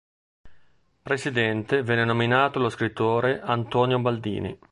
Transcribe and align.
Presidente 1.03 1.83
venne 1.83 2.05
nominato 2.05 2.57
lo 2.57 2.69
scrittore 2.71 3.39
Antonio 3.39 3.99
Baldini. 3.99 4.59